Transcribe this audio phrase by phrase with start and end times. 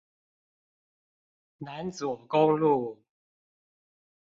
[1.59, 3.03] 南左公路